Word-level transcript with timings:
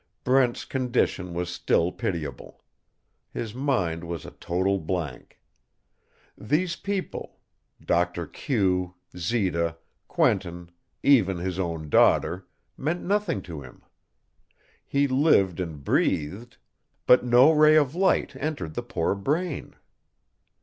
Brent's 0.23 0.65
condition 0.65 1.31
was 1.35 1.47
still 1.47 1.91
pitiable. 1.91 2.63
His 3.31 3.53
mind 3.53 4.03
was 4.03 4.25
a 4.25 4.31
total 4.31 4.79
blank. 4.79 5.39
These 6.35 6.75
people 6.75 7.37
Doctor 7.79 8.25
Q, 8.25 8.95
Zita, 9.15 9.77
Quentin, 10.07 10.71
even 11.03 11.37
his 11.37 11.59
own 11.59 11.87
daughter 11.91 12.47
meant 12.77 13.03
nothing 13.03 13.43
to 13.43 13.61
him. 13.61 13.83
He 14.87 15.07
lived 15.07 15.59
and 15.59 15.83
breathed. 15.83 16.57
But 17.05 17.23
no 17.23 17.51
ray 17.51 17.75
of 17.75 17.93
light 17.93 18.35
entered 18.35 18.73
the 18.73 18.81
poor 18.81 19.13
brain. 19.13 19.75